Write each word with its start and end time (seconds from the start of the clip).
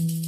Mm-hmm. 0.00 0.27